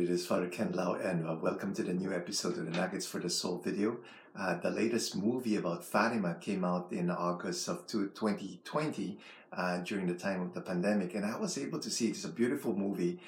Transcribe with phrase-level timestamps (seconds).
[0.00, 0.14] everybody.
[0.14, 3.04] This is Father Ken Lau, and uh, welcome to the new episode of the Nuggets
[3.04, 3.98] for the Soul video.
[4.34, 9.18] Uh, the latest movie about Fatima came out in August of 2020
[9.52, 12.10] uh, during the time of the pandemic, and I was able to see it.
[12.12, 13.20] It's a beautiful movie,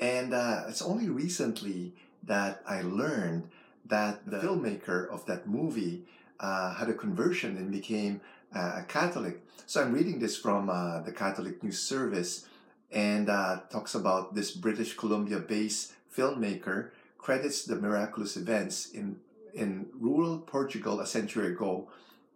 [0.00, 1.92] and uh, it's only recently
[2.24, 3.48] that I learned
[3.84, 6.06] that the filmmaker of that movie
[6.40, 8.20] uh, had a conversion and became
[8.52, 9.42] uh, a Catholic.
[9.66, 12.46] So I'm reading this from the Catholic News Service
[12.90, 19.16] and uh, talks about this British Columbia based filmmaker credits the miraculous events in,
[19.54, 21.88] in rural Portugal a century ago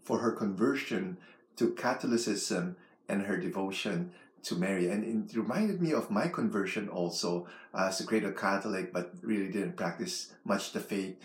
[0.03, 1.17] for her conversion
[1.57, 2.77] to Catholicism
[3.09, 4.13] and her devotion
[4.43, 4.89] to Mary.
[4.91, 9.77] And it reminded me of my conversion also as a cradle Catholic, but really didn't
[9.77, 11.17] practice much the faith.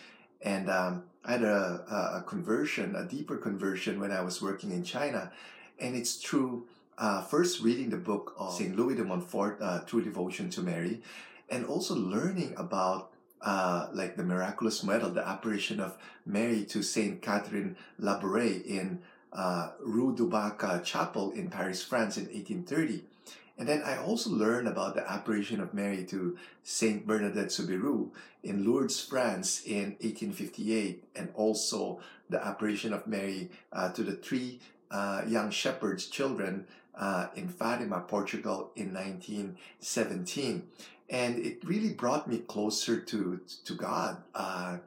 [0.42, 4.84] And um, I had a, a conversion, a deeper conversion when I was working in
[4.84, 5.32] China.
[5.80, 6.68] And it's true
[6.98, 8.76] uh, first reading the book of St.
[8.76, 11.02] Louis de Montfort, uh, True Devotion to Mary,
[11.50, 13.12] and also learning about
[13.42, 19.00] uh, like the miraculous medal, the apparition of Mary to Saint Catherine Labouré in
[19.32, 23.04] uh, Rue du Bac Chapel in Paris, France in 1830.
[23.58, 28.10] And then I also learned about the apparition of Mary to Saint Bernadette Soubirous
[28.44, 34.60] in Lourdes, France in 1858, and also the apparition of Mary uh, to the three
[34.92, 36.66] uh, young shepherds' children
[36.98, 40.64] uh, in Fatima, Portugal in 1917.
[41.10, 44.24] And it really brought me closer to, to God.
[44.34, 44.78] Uh,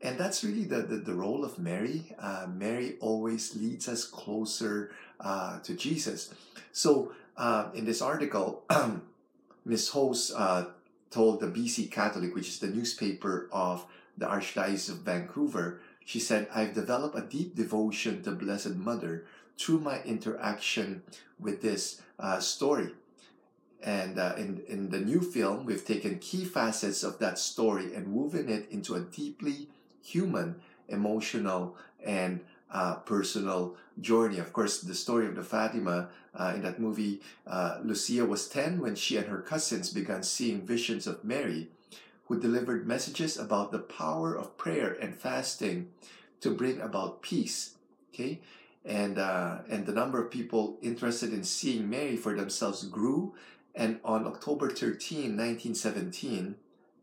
[0.00, 2.14] and that's really the, the, the role of Mary.
[2.18, 6.34] Uh, Mary always leads us closer uh, to Jesus.
[6.72, 8.64] So uh, in this article,
[9.64, 10.66] Miss Howes uh,
[11.10, 16.48] told the BC Catholic, which is the newspaper of the Archdiocese of Vancouver, she said,
[16.54, 19.24] I've developed a deep devotion to Blessed Mother
[19.58, 21.02] through my interaction
[21.38, 22.90] with this uh, story.
[23.82, 28.12] And uh, in, in the new film, we've taken key facets of that story and
[28.12, 29.68] woven it into a deeply
[30.02, 30.56] human,
[30.88, 32.40] emotional, and
[32.70, 34.38] uh, personal journey.
[34.38, 38.80] Of course, the story of the Fatima uh, in that movie, uh, Lucia was 10
[38.80, 41.68] when she and her cousins began seeing visions of Mary,
[42.26, 45.88] who delivered messages about the power of prayer and fasting
[46.40, 47.74] to bring about peace.
[48.12, 48.40] Okay,
[48.84, 53.34] and uh, and the number of people interested in seeing Mary for themselves grew.
[53.74, 56.56] And on October 13, 1917,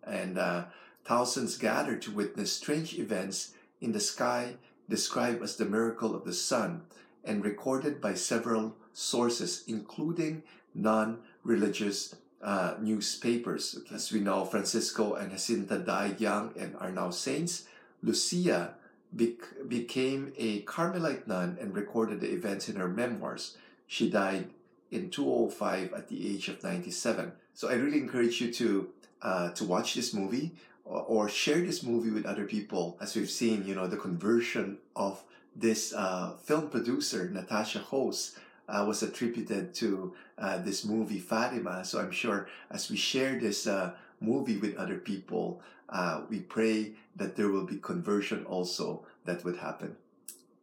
[0.03, 0.65] and uh,
[1.03, 4.55] thousands gathered to witness strange events in the sky
[4.89, 6.83] described as the miracle of the sun
[7.23, 10.43] and recorded by several sources, including
[10.73, 13.79] non-religious uh, newspapers.
[13.91, 17.65] As we know, Francisco and Jacinta died young and are now saints.
[18.03, 18.75] Lucia
[19.11, 23.57] bec- became a Carmelite nun and recorded the events in her memoirs.
[23.87, 24.49] She died
[24.91, 27.31] in 2005 at the age of 97.
[27.53, 28.89] So I really encourage you to
[29.21, 30.51] uh, to watch this movie
[30.83, 32.95] or, or, share this movie with other people.
[33.01, 35.23] As we've seen, you know, the conversion of
[35.55, 38.37] this uh, film producer, Natasha Howes
[38.67, 41.83] uh, was attributed to uh, this movie Fatima.
[41.85, 46.91] So I'm sure as we share this uh, movie with other people, uh, we pray
[47.15, 49.95] that there will be conversion also that would happen.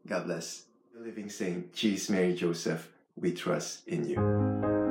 [0.07, 0.65] God bless.
[0.95, 4.82] the Living Saint, Jesus, Mary, Joseph, we trust in you.